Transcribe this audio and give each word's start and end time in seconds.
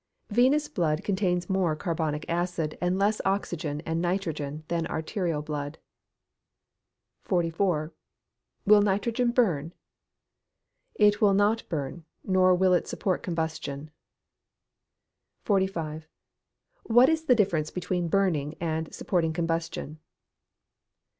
_Venous 0.35 0.67
blood 0.67 1.03
contains 1.03 1.47
more 1.47 1.75
carbonic 1.75 2.27
acid, 2.27 2.75
and 2.81 2.97
less 2.97 3.21
oxygen 3.23 3.81
and 3.81 4.01
nitrogen 4.01 4.63
than 4.67 4.87
arterial 4.87 5.43
blood. 5.43 5.77
44. 7.21 7.93
Will 8.65 8.81
nitrogen 8.81 9.29
burn? 9.29 9.73
It 10.95 11.21
will 11.21 11.35
not 11.35 11.69
burn, 11.69 12.03
nor 12.23 12.55
will 12.55 12.73
it 12.73 12.87
support 12.87 13.21
combustion. 13.21 13.91
45. 15.43 16.07
_What 16.89 17.07
is 17.07 17.25
the 17.25 17.35
difference 17.35 17.69
between 17.69 18.07
"burning" 18.07 18.55
and 18.59 18.91
"supporting 18.91 19.33
combustion?" 19.33 19.99